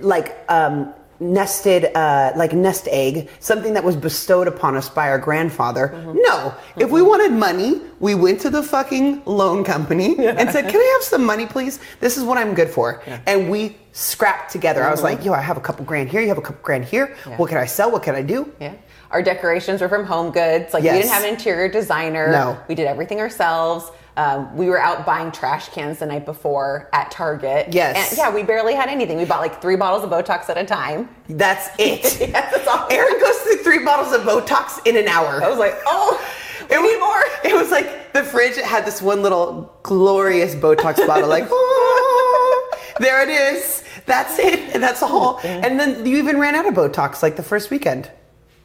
[0.00, 5.18] like um nested uh like nest egg something that was bestowed upon us by our
[5.18, 6.18] grandfather Mm-hmm.
[6.22, 10.80] no if we wanted money we went to the fucking loan company and said can
[10.80, 14.84] i have some money please this is what i'm good for and we scrapped together
[14.84, 16.84] i was like yo i have a couple grand here you have a couple grand
[16.84, 17.30] here Mm-hmm.
[17.30, 17.36] Yeah.
[17.38, 18.74] what can i sell what can i do Yeah.
[19.10, 20.74] Our decorations were from Home Goods.
[20.74, 20.92] Like Yes.
[20.94, 22.30] we didn't have an interior designer.
[22.30, 22.58] No.
[22.68, 23.90] We did everything ourselves.
[24.18, 27.68] Um, we were out buying trash cans the night before at Target.
[27.72, 28.10] Yes.
[28.10, 29.16] And yeah, we barely had anything.
[29.16, 31.08] We bought like three bottles of Botox at a time.
[31.28, 32.02] That's it.
[32.02, 32.88] Yes, that's all.
[32.90, 35.40] Erin goes through three bottles of Botox in an hour.
[35.40, 36.20] I was like, oh,
[36.62, 37.50] it need was, more.
[37.52, 43.22] It was like the fridge had this one little glorious Botox bottle, like, oh, there
[43.22, 43.84] it is.
[44.06, 44.74] That's it.
[44.74, 45.38] And that's all.
[45.44, 48.10] And then you even ran out of Botox like the first weekend.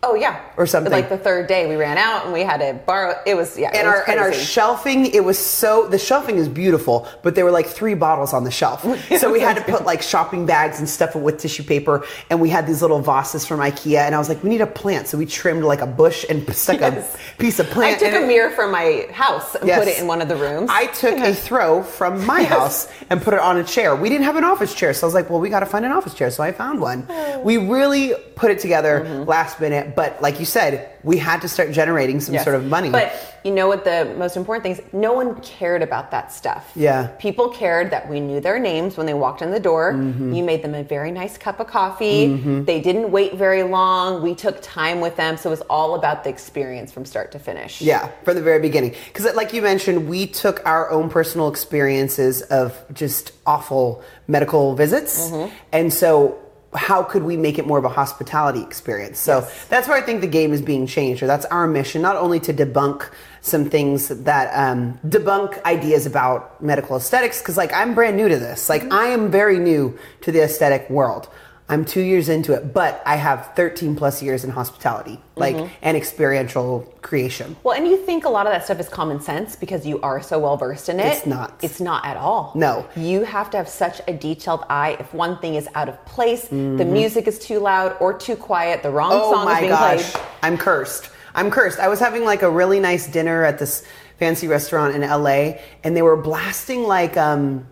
[0.05, 0.91] Oh yeah, Or something.
[0.91, 3.15] Like the third day, we ran out and we had to borrow.
[3.25, 6.49] It was yeah, And was our and our shelving, it was so the shelving is
[6.49, 8.85] beautiful, but there were like three bottles on the shelf.
[9.23, 12.49] So we had to put like shopping bags and stuff with tissue paper, and we
[12.49, 15.17] had these little vases from IKEA, and I was like, we need a plant, so
[15.17, 17.15] we trimmed like a bush and stuck Yes.
[17.15, 18.01] a piece of plant.
[18.01, 18.27] I took a it.
[18.27, 19.79] mirror from my house and Yes.
[19.79, 20.69] put it in one of the rooms.
[20.71, 23.95] I took a throw from my house and put it on a chair.
[23.95, 25.85] We didn't have an office chair, so I was like, well, we got to find
[25.85, 26.29] an office chair.
[26.31, 27.07] So I found one.
[27.43, 29.29] We really put it together Mm-hmm.
[29.29, 32.43] last minute, but like you said, we had to start generating some Yes.
[32.43, 32.89] sort of money.
[32.89, 34.93] But you know what the most important thing is?
[34.93, 36.71] No one cared about that stuff.
[36.75, 37.07] Yeah.
[37.19, 39.93] People cared that we knew their names when they walked in the door.
[39.93, 40.33] Mm-hmm.
[40.33, 42.35] You made them a very nice cup of coffee.
[42.63, 44.21] They didn't wait very long.
[44.21, 45.35] We took time with them.
[45.37, 47.81] So it was all about the experience from start to finish.
[47.81, 48.95] Yeah, from the very beginning.
[49.07, 55.29] Because, like you mentioned, we took our own personal experiences of just awful medical visits.
[55.29, 55.53] Mm-hmm.
[55.73, 56.39] And so,
[56.75, 59.19] how could we make it more of a hospitality experience?
[59.19, 62.15] So, that's where I think the game is being changed, or that's our mission, not
[62.15, 63.09] only to debunk
[63.41, 68.39] some things that um, debunk ideas about medical aesthetics, because, like, I'm brand new to
[68.39, 68.69] this.
[68.69, 71.29] Like, I am very new to the aesthetic world.
[71.69, 75.73] I'm two years into it, but I have 13 plus years in hospitality, like, Mm-hmm.
[75.81, 77.55] and experiential creation.
[77.63, 80.21] Well, and you think a lot of that stuff is common sense because you are
[80.21, 81.05] so well versed in it.
[81.17, 81.57] It's not.
[81.61, 82.51] It's not at all.
[82.53, 82.85] No.
[82.97, 84.97] You have to have such a detailed eye.
[84.99, 88.83] If one thing is out of place, the music is too loud or too quiet,
[88.83, 89.21] the wrong Mm-hmm.
[89.23, 90.25] Oh song is my being gosh, played.
[90.43, 91.09] I'm cursed.
[91.33, 91.79] I'm cursed.
[91.79, 93.85] I was having like a really nice dinner at this
[94.19, 97.65] fancy restaurant in LA, and they were blasting like um,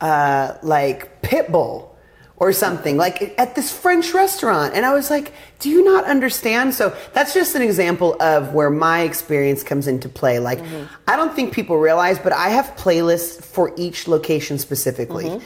[0.00, 1.90] uh, like Pitbull
[2.36, 6.74] or something like at this French restaurant, and I was like, "Do you not understand?"
[6.74, 10.38] So that's just an example of where my experience comes into play.
[10.40, 10.84] Like, mm-hmm.
[11.06, 15.26] I don't think people realize, but I have playlists for each location specifically.
[15.26, 15.44] Mm-hmm.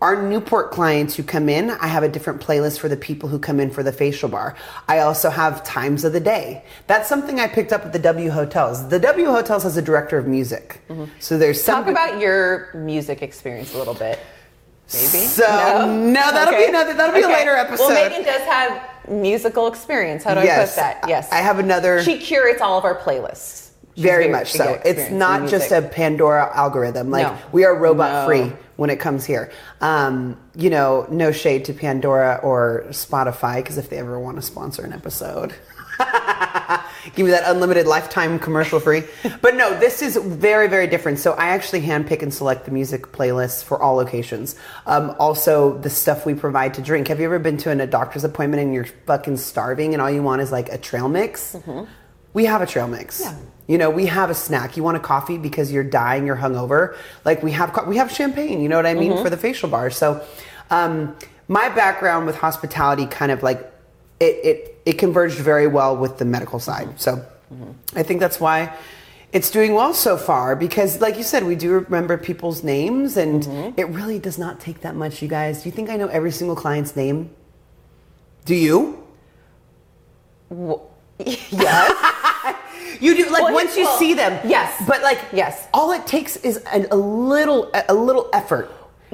[0.00, 3.38] our Newport clients who come in, I have a different playlist for the people who
[3.38, 4.54] come in for the facial bar.
[4.86, 6.62] I also have times of the day.
[6.88, 8.86] That's something I picked up at the W Hotels.
[8.90, 10.82] The W Hotels has a director of music.
[10.90, 11.04] Mm-hmm.
[11.20, 14.18] So there's some Talk about your music experience a little bit.
[14.92, 15.26] Maybe.
[15.26, 15.44] So,
[15.86, 17.88] no, that'll be another- that'll be a later episode.
[17.88, 20.22] Well, Megan does have musical experience.
[20.24, 21.04] How do I put that?
[21.08, 21.30] Yes.
[21.32, 23.70] I have another- She curates all of our playlists.
[23.96, 24.80] She's very much so.
[24.84, 27.10] It's not just a Pandora algorithm.
[27.10, 27.36] Like No.
[27.52, 28.26] we are robot No.
[28.26, 29.50] free when it comes here.
[29.80, 34.42] Um, you know, no shade to Pandora or Spotify because if they ever want to
[34.42, 35.54] sponsor an episode.
[37.14, 39.02] Give me that unlimited lifetime commercial free.
[39.42, 41.18] But no, this is very, very different.
[41.18, 44.56] So I actually handpick and select the music playlists for all locations.
[44.86, 47.08] Um, also, the stuff we provide to drink.
[47.08, 50.10] Have you ever been to an, a doctor's appointment and you're fucking starving and all
[50.10, 51.56] you want is like a trail mix?
[52.32, 53.20] We have a trail mix.
[53.20, 53.36] Yeah.
[53.66, 54.76] You know, we have a snack.
[54.76, 56.96] You want a coffee because you're dying, you're hungover.
[57.24, 58.60] Like we have, co- we have champagne.
[58.60, 59.90] You know what I mean for the facial bar.
[59.90, 60.24] So,
[60.70, 61.16] um,
[61.48, 63.73] my background with hospitality kind of like
[64.20, 67.00] it, it it converged very well with the medical side.
[67.00, 67.24] So,
[67.94, 68.74] I think that's why
[69.32, 73.42] it's doing well so far because, like you said, we do remember people's names, and
[73.42, 73.80] mm-hmm.
[73.80, 75.20] it really does not take that much.
[75.22, 77.30] You guys, do you think I know every single client's name?
[78.44, 79.02] Do you?
[81.18, 82.10] Yes.
[83.00, 84.40] You do like Well, once you well, see them.
[84.48, 84.82] yes.
[84.86, 85.66] But like Yes.
[85.74, 88.70] all it takes is a, a little a little effort.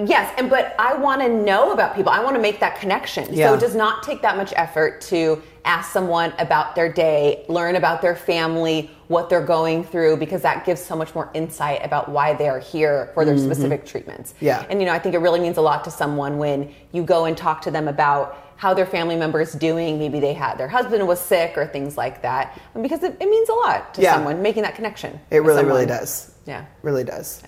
[0.06, 2.12] Yes, and but I want to know about people.
[2.12, 3.32] I want to make that connection.
[3.32, 3.48] Yeah.
[3.48, 7.76] So it does not take that much effort to ask someone about their day, learn
[7.76, 12.08] about their family, what they're going through, because that gives so much more insight about
[12.08, 14.32] why they are here for their specific treatments.
[14.34, 14.44] Mm-hmm.
[14.46, 14.66] Yeah.
[14.70, 17.26] And you know, I think it really means a lot to someone when you go
[17.26, 19.98] and talk to them about how their family member is doing.
[19.98, 22.60] Maybe they had their husband was sick or things like that.
[22.74, 24.14] And because it, it means a lot to Yeah.
[24.14, 25.18] someone making that connection.
[25.30, 26.30] It really, really does.
[26.50, 26.64] Yeah.
[26.82, 27.42] Really does.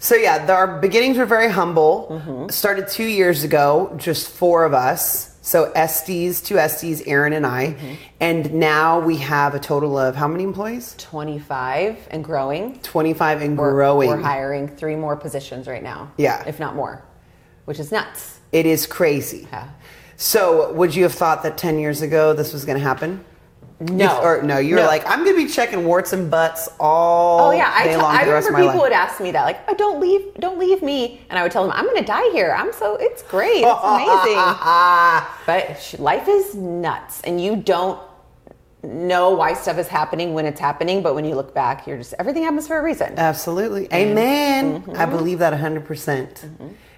[0.00, 2.08] So yeah, the, our beginnings were very humble.
[2.10, 2.48] Mm-hmm.
[2.50, 5.36] Started two years ago, just four of us.
[5.42, 7.94] So Estes, two Estes, Erin and I, Mm-hmm.
[8.20, 10.94] and now we have a total of how many employees?
[10.98, 12.80] 25 and growing.
[12.80, 14.08] Twenty-five and We're, growing.
[14.08, 16.10] we're hiring three more positions right now.
[16.18, 16.42] Yeah.
[16.46, 17.02] If not more,
[17.66, 18.40] which is nuts.
[18.50, 19.46] It is crazy.
[19.52, 19.68] Yeah.
[20.16, 23.24] So would you have thought that ten years ago this was going to happen?
[23.80, 24.04] No.
[24.16, 24.86] You- or no, you were No.
[24.88, 28.00] like, I'm going to be checking warts and butts all Oh yeah, I day tell-
[28.02, 28.80] long I for the remember people life.
[28.80, 31.62] would ask me that, like, "Oh, don't leave, don't leave me," and I would tell
[31.62, 32.52] them, "I'm going to die here.
[32.58, 34.36] I'm so it's great, it's amazing."
[35.46, 38.00] but sh- life is nuts, and you don't
[38.82, 41.02] know why stuff is happening when it's happening.
[41.02, 43.14] But when you look back, you're just everything happens for a reason.
[43.16, 43.88] Absolutely.
[43.92, 44.82] Amen.
[44.82, 44.96] Mm-hmm.
[44.96, 45.84] I believe that 100%.
[45.84, 46.44] percent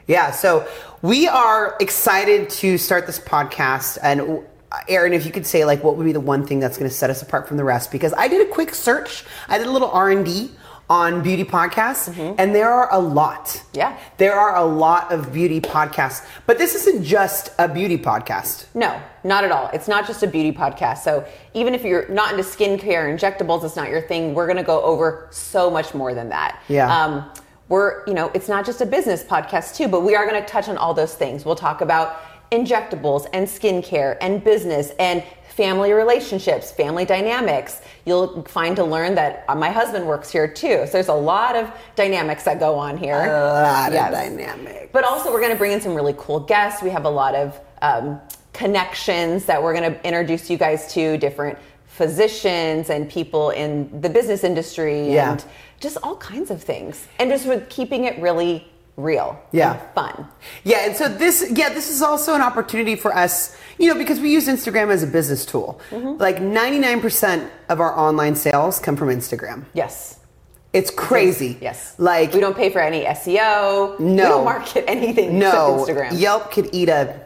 [0.07, 0.67] Yeah, so
[1.03, 4.41] we are excited to start this podcast and
[4.89, 6.95] Erin, if you could say like what would be the one thing that's going to
[6.95, 9.25] set us apart from the rest because I did a quick search.
[9.49, 10.51] I did a little R&D
[10.89, 13.47] on beauty podcasts and there are a lot.
[13.47, 13.77] Mm-hmm.
[13.79, 13.99] Yeah.
[14.19, 18.67] There are a lot of beauty podcasts, but this isn't just a beauty podcast.
[18.75, 19.71] No, not at all.
[19.73, 20.99] It's not just a beauty podcast.
[20.99, 24.35] So even if you're not into skincare, injectables, it's not your thing.
[24.35, 26.61] We're going to go over so much more than that.
[26.69, 26.93] Yeah.
[26.93, 27.31] Um,
[27.69, 30.49] we're, you know, it's not just a business podcast too, but we are going to
[30.49, 31.45] touch on all those things.
[31.45, 32.21] We'll talk about
[32.53, 37.81] injectables and skincare and business and family relationships, family dynamics.
[38.07, 40.85] You'll find to learn that uh, my husband works here too.
[40.87, 43.15] So there's a lot of dynamics that go on here.
[43.17, 44.09] A lot Yes.
[44.09, 44.89] of dynamics.
[44.93, 46.83] But also, we're going to bring in some really cool guests.
[46.83, 48.21] We have a lot of um,
[48.53, 54.09] connections that we're going to introduce you guys to different physicians and people in the
[54.09, 55.33] business industry Yeah.
[55.33, 55.45] and
[55.81, 57.07] just all kinds of things.
[57.19, 59.79] And just with keeping it really real Yeah.
[59.95, 60.27] fun.
[60.65, 64.21] Yeah, and so this, yeah, this is also an opportunity for us, you know, because
[64.21, 65.81] we use Instagram as a business tool.
[65.91, 66.21] Mm-hmm.
[66.21, 69.65] Like 99% of our online sales come from Instagram.
[69.73, 70.19] Yes.
[70.73, 71.59] It's crazy.
[71.61, 71.95] Yes.
[71.99, 73.99] Like, we don't pay for any SEO.
[73.99, 74.29] We No.
[74.29, 76.19] don't market anything no, Instagram.
[76.21, 77.21] Yelp could eat a.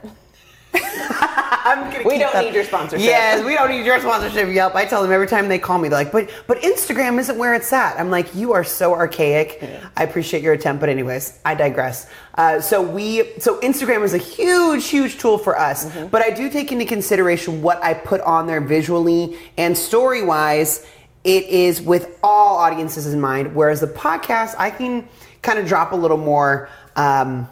[0.77, 3.07] I'm gonna We don't that- need your sponsorship.
[3.07, 4.75] Yes, we don't need your sponsorship, Yelp.
[4.75, 7.55] I tell them every time they call me, they're like, but but Instagram isn't where
[7.55, 7.99] it's at.
[7.99, 9.63] I'm like, you are so archaic.
[9.97, 12.07] I appreciate your attempt, but anyways, I digress.
[12.37, 16.09] Uh, so we so Instagram is a huge, huge tool for us, Mm-hmm.
[16.09, 20.87] but I do take into consideration what I put on there visually and story wise.
[21.25, 23.55] It is with all audiences in mind.
[23.55, 25.09] Whereas the podcast, I can
[25.41, 26.69] kind of drop a little more.
[26.97, 27.49] Um,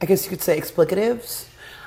[0.00, 1.46] I guess you could say explicatives.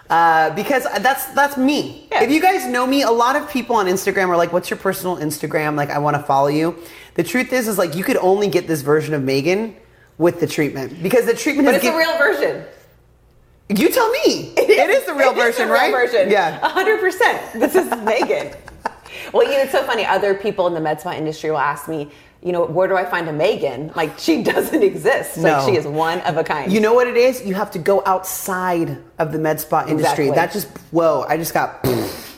[0.09, 2.07] Uh, because that's that's me.
[2.11, 2.23] Yeah.
[2.23, 4.77] If you guys know me, a lot of people on Instagram are like, "What's your
[4.77, 6.75] personal Instagram?" Like, I want to follow you.
[7.15, 9.75] The truth is, is like you could only get this version of Megan
[10.19, 12.65] with the treatment because the treatment But is it's a real version.
[13.69, 14.53] You tell me.
[14.57, 15.91] it is the real It is version, the real right?
[15.91, 16.29] version.
[16.29, 16.59] Yeah.
[16.59, 17.53] hundred percent.
[17.59, 18.55] This is Megan.
[19.33, 20.05] well, you know, it's so funny.
[20.05, 22.11] Other people in the med spa industry will ask me,
[22.45, 23.91] you know, where do I find a Megan?
[23.95, 25.37] Like she doesn't exist.
[25.37, 25.43] No.
[25.57, 26.71] Like she is one of a kind.
[26.71, 27.43] You know what it is?
[27.45, 30.27] You have to go outside of the med spa industry.
[30.29, 30.31] Exactly.
[30.35, 31.25] That just whoa!
[31.27, 31.83] I just got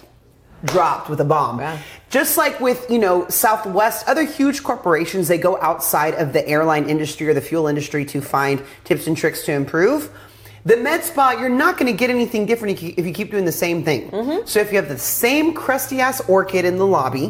[0.63, 1.59] dropped with a bomb.
[1.59, 1.77] Yeah.
[2.09, 6.89] Just like with you know Southwest, other huge corporations, they go outside of the airline
[6.89, 10.09] industry or the fuel industry to find tips and tricks to improve.
[10.65, 13.31] The med spa, you're not going to get anything different if you- if you keep
[13.31, 14.09] doing the same thing.
[14.11, 14.45] Mm-hmm.
[14.45, 17.27] So if you have the same crusty ass orchid in the lobby,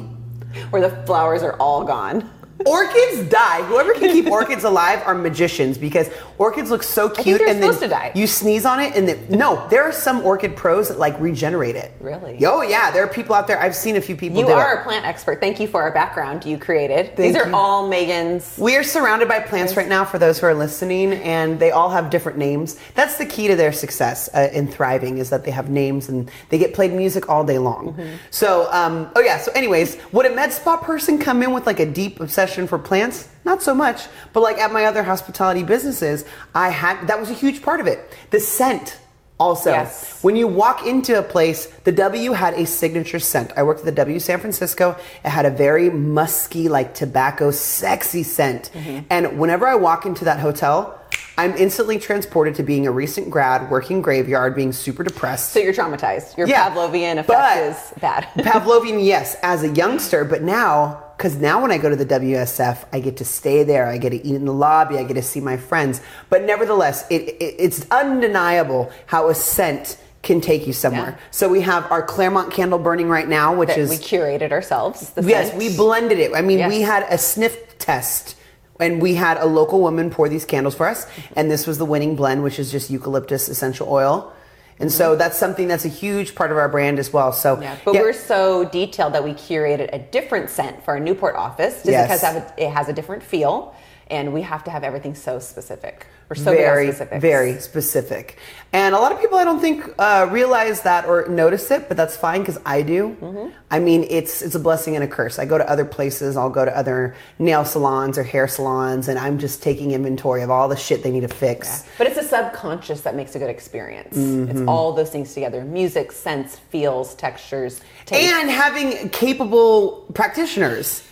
[0.72, 2.30] where the flowers are all gone.
[2.68, 3.64] Orchids die.
[3.64, 7.42] Whoever can keep orchids alive are magicians because orchids look so cute.
[7.42, 8.12] and then supposed to die.
[8.16, 11.76] You sneeze on it, and then no, there are some orchid pros that like regenerate
[11.76, 11.92] it.
[12.00, 12.44] Really?
[12.46, 13.60] Oh yeah, there are people out there.
[13.60, 14.40] I've seen a few people.
[14.40, 14.82] You are it.
[14.82, 15.40] a plant expert.
[15.40, 17.08] Thank you for our background you created.
[17.16, 17.56] Thank These are you.
[17.56, 18.58] all Megan's.
[18.58, 21.90] We are surrounded by plants right now for those who are listening, and they all
[21.90, 22.80] have different names.
[22.96, 26.30] That's the key to their success uh, in thriving is that they have names and
[26.50, 27.94] they get played music all day long.
[27.94, 28.16] Mm-hmm.
[28.32, 29.38] So, um, oh yeah.
[29.38, 32.80] So, anyways, would a med spa person come in with like a deep obsession for
[32.80, 33.28] plants?
[33.46, 37.34] Not so much, but like at my other hospitality businesses, I had that was a
[37.34, 38.00] huge part of it.
[38.32, 38.98] The scent.
[39.40, 40.18] Also, Yes.
[40.24, 43.52] when you walk into a place, the W had a signature scent.
[43.56, 44.96] I worked at the W San Francisco.
[45.24, 48.72] It had a very musky, like tobacco, sexy scent.
[48.74, 49.06] Mm-hmm.
[49.12, 51.00] And whenever I walk into that hotel,
[51.38, 55.52] I'm instantly transported to being a recent grad, working graveyard, being super depressed.
[55.54, 56.36] So you're traumatized.
[56.36, 58.24] Your Yeah, Pavlovian effect is bad.
[58.38, 62.86] Pavlovian, yes, as a youngster, but now, because now when I go to the WSF,
[62.94, 65.24] I get to stay there, I get to eat in the lobby, I get to
[65.24, 66.00] see my friends.
[66.30, 71.18] But nevertheless, it, it, it's undeniable how a scent can take you somewhere.
[71.18, 71.26] Yeah.
[71.32, 75.10] So we have our Claremont candle burning right now, which that is we curated ourselves.
[75.12, 75.58] the yes, scent.
[75.58, 76.36] we blended it.
[76.36, 78.36] I mean, we had a sniff test.
[78.80, 81.86] And we had a local woman pour these candles for us, and this was the
[81.86, 84.32] winning blend, which is just eucalyptus essential oil.
[84.80, 87.32] And so that's something that's a huge part of our brand as well.
[87.34, 87.64] So, Mm-hmm.
[87.64, 88.02] Yeah, but yeah.
[88.02, 92.22] we're so detailed that we curated a different scent for our Newport office just Yes.
[92.22, 93.74] because it it has a different feel,
[94.10, 96.08] and we have to have everything so specific.
[96.30, 97.22] We're so very, at specifics.
[97.22, 98.38] very specific.
[98.74, 101.96] And a lot of people I don't think uh, realize that or notice it, but
[101.96, 103.16] that's fine because I do.
[103.22, 103.56] Mm-hmm.
[103.72, 105.40] I mean, it's it's a blessing and a curse.
[105.40, 106.36] I go to other places.
[106.36, 110.50] I'll go to other nail salons or hair salons, and I'm just taking inventory of
[110.50, 111.88] all the shit they need to fix.
[111.98, 114.18] But it's the subconscious that makes a good experience.
[114.18, 114.52] Mm-hmm.
[114.52, 118.34] It's all those things together: music, sense, feels, textures, taste.
[118.34, 121.04] and having capable practitioners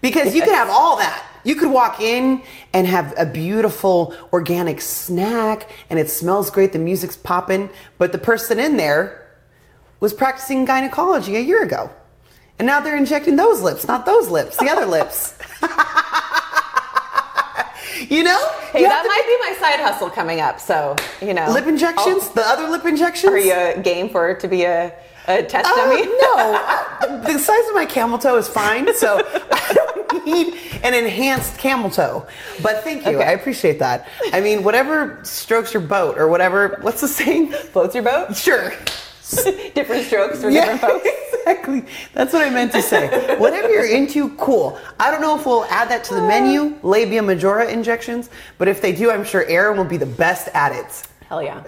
[0.00, 4.80] because you can have all that you could walk in and have a beautiful organic
[4.80, 9.20] snack and it smells great the music's popping but the person in there
[10.00, 11.90] was practicing gynecology a year ago.
[12.58, 15.34] And now they're injecting those lips not those lips the other lips.
[18.08, 18.48] You know?
[18.72, 20.58] Hey, You that might be my side hustle coming up.
[20.60, 22.24] So you know, lip injections?
[22.24, 23.32] I'll- the other lip injections?
[23.32, 24.92] Are you a game for it to be a,
[25.28, 26.04] a test Uh, dummy?
[26.04, 29.18] no, the size of my camel toe is fine, so
[30.24, 32.26] need an enhanced camel toe.
[32.62, 33.24] But thank you, Okay.
[33.28, 34.08] I appreciate that.
[34.32, 36.78] I mean, whatever strokes your boat, or whatever.
[36.80, 37.52] What's the saying?
[37.52, 38.36] Floats your boat.
[38.36, 38.70] Sure.
[39.74, 41.08] different strokes for different folks.
[41.32, 41.84] exactly.
[42.12, 43.36] That's what I meant to say.
[43.38, 44.78] Whatever you're into, cool.
[45.00, 48.80] I don't know if we'll add that to the menu, labia majora injections, but if
[48.82, 51.06] they do, I'm sure Erin will be the best at it.
[51.28, 51.62] Hell yeah.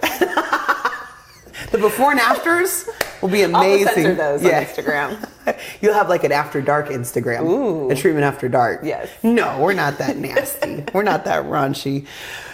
[1.71, 2.87] The before and afters
[3.21, 3.87] will be I'll amazing.
[3.87, 4.59] censor those Yeah.
[4.59, 5.29] on Instagram.
[5.81, 7.41] You'll have like an after dark Instagram.
[7.41, 7.89] Ooh.
[7.89, 8.81] A treatment after dark.
[8.83, 9.09] Yes.
[9.21, 10.85] No, we're not that nasty.
[10.93, 12.05] we're not that raunchy.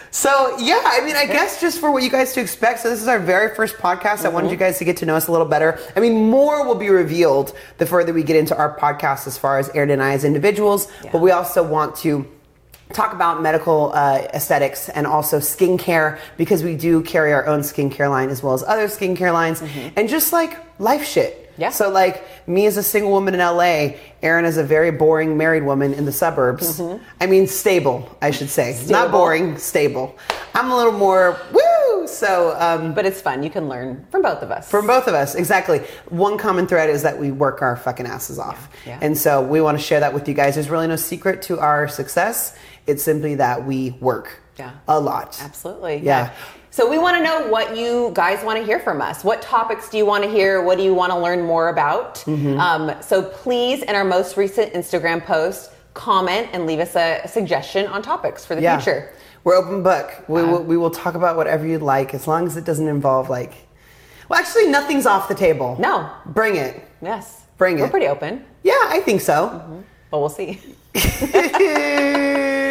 [0.09, 2.81] So yeah, I mean, I guess just for what you guys to expect.
[2.81, 4.25] So this is our very first podcast.
[4.25, 4.53] I wanted mm-hmm.
[4.53, 5.79] you guys to get to know us a little better.
[5.95, 9.57] I mean, more will be revealed the further we get into our podcast as far
[9.57, 10.87] as Erin and I as individuals.
[11.11, 12.27] But we also want to
[12.93, 18.09] talk about medical uh, aesthetics and also skincare because we do carry our own skincare
[18.09, 19.61] line as well as other skincare lines
[19.95, 21.39] and just like life shit.
[21.57, 21.69] Yeah.
[21.69, 23.91] So like me as a single woman in LA,
[24.23, 26.81] Erin as a very boring married woman in the suburbs.
[27.21, 28.79] I mean stable, I should say.
[28.89, 30.17] Not boring, stable.
[30.55, 32.07] I'm a little more woo.
[32.07, 33.43] So um, But it's fun.
[33.43, 34.69] You can learn from both of us.
[34.69, 35.79] from both of us, exactly.
[36.09, 38.67] One common thread is that we work our fucking asses off.
[38.85, 38.97] Yeah.
[39.01, 40.55] And so we want to share that with you guys.
[40.55, 42.57] There's really no secret to our success.
[42.87, 44.71] It's simply that we work Yeah.
[44.87, 45.39] a lot.
[45.41, 45.97] Absolutely.
[46.03, 46.31] Yeah.
[46.71, 49.23] So we want to know what you guys want to hear from us.
[49.23, 50.61] What topics do you want to hear?
[50.63, 52.15] What do you want to learn more about?
[52.25, 52.59] Mm-hmm.
[52.59, 57.85] Um, so please, in our most recent Instagram post, comment and leave us a suggestion
[57.87, 58.77] on topics for the Yeah.
[58.79, 59.11] future.
[59.43, 60.11] We're open book.
[60.27, 62.87] We, Uh, will, we will talk about whatever you'd like as long as it doesn't
[62.87, 63.53] involve like.
[64.29, 65.75] Well, actually, nothing's off the table.
[65.79, 66.09] No.
[66.25, 66.81] Bring it.
[67.01, 67.41] Yes.
[67.57, 67.81] Bring it.
[67.83, 69.61] We're pretty open, Yeah, I think so.
[70.09, 70.59] but we'll see.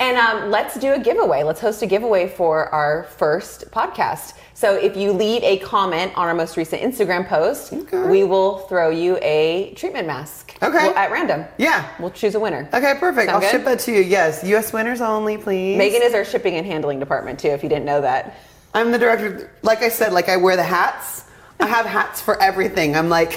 [0.00, 1.42] and um, let's do a giveaway.
[1.42, 4.34] Let's host a giveaway for our first podcast.
[4.54, 8.06] So if you leave a comment on our most recent Instagram post, Okay.
[8.08, 10.56] we will throw you a treatment mask.
[10.62, 10.88] Okay.
[10.88, 11.44] We'll- at random.
[11.58, 11.88] Yeah.
[11.98, 12.68] We'll choose a winner.
[12.72, 13.26] Okay, perfect.
[13.30, 13.50] Sound I'll good?
[13.50, 14.02] ship that to you.
[14.02, 14.72] Yes, U.S.
[14.72, 15.76] winners only, please.
[15.76, 17.48] Megan is our shipping and handling department too.
[17.48, 18.36] If you didn't know that.
[18.74, 19.50] I'm the director.
[19.62, 21.24] Like I said, like I wear the hats.
[21.60, 22.96] I have hats for everything.
[22.96, 23.32] I'm like,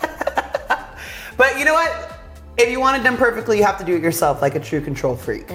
[1.36, 2.17] but you know what?
[2.58, 4.80] If you want it done perfectly, you have to do it yourself, like a true
[4.80, 5.48] control freak.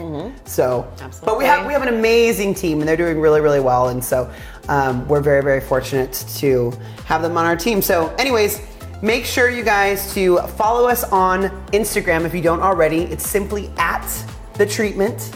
[0.45, 0.87] So,
[1.25, 3.89] but we have we have an amazing team, and they're doing really, really well.
[3.89, 4.31] And so,
[4.69, 6.71] um, we're very, very fortunate to
[7.05, 7.81] have them on our team.
[7.81, 8.61] So, anyways.
[9.01, 13.01] Make sure you guys to follow us on Instagram if you don't already.
[13.01, 14.07] It's simply at
[14.53, 15.29] the treatment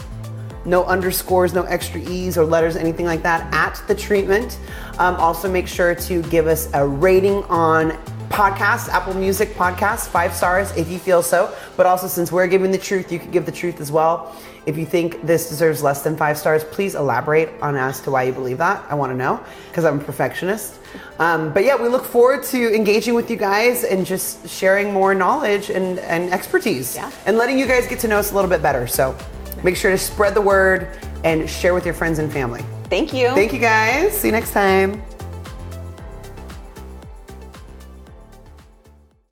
[0.64, 4.58] no underscores, no extra E's or letters, anything like that, at the treatment.
[4.98, 7.98] Um, also, make sure to give us a rating on
[8.28, 11.54] podcasts, Apple Music podcast, five stars if you feel so.
[11.76, 14.34] But also, since we're giving the truth, you can give the truth as well.
[14.66, 18.24] If you think this deserves less than five stars, please elaborate on as to why
[18.24, 18.84] you believe that.
[18.90, 20.78] I want to know because I'm a perfectionist.
[21.18, 25.14] Um, but yeah, we look forward to engaging with you guys and just sharing more
[25.14, 27.10] knowledge and, and expertise Yeah.
[27.26, 28.86] and letting you guys get to know us a little bit better.
[28.86, 29.16] So
[29.62, 32.62] make sure to spread the word and share with your friends and family.
[32.90, 33.28] Thank you.
[33.30, 34.16] Thank you guys.
[34.18, 35.02] See you next time.